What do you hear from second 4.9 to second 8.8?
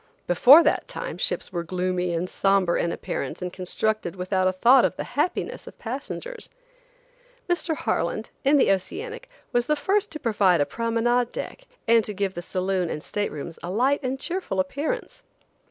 the happiness of passengers. Mr. Harland, in the